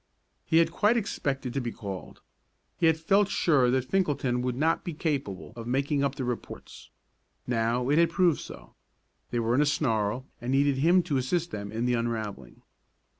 He 0.47 0.57
had 0.57 0.71
quite 0.71 0.97
expected 0.97 1.53
to 1.53 1.61
be 1.61 1.71
called. 1.71 2.21
He 2.79 2.87
had 2.87 2.97
felt 2.97 3.29
sure 3.29 3.69
that 3.69 3.85
Finkelton 3.87 4.41
would 4.41 4.55
not 4.55 4.83
be 4.83 4.95
capable 4.95 5.53
of 5.55 5.67
making 5.67 6.03
up 6.03 6.15
the 6.15 6.25
reports. 6.25 6.89
Now 7.45 7.87
it 7.89 7.99
had 7.99 8.09
proved 8.09 8.39
so. 8.39 8.73
They 9.29 9.39
were 9.39 9.53
in 9.53 9.61
a 9.61 9.65
snarl, 9.67 10.25
and 10.41 10.51
needed 10.53 10.77
him 10.77 11.03
to 11.03 11.17
assist 11.17 11.51
them 11.51 11.71
in 11.71 11.85
the 11.85 11.93
unravelling. 11.93 12.63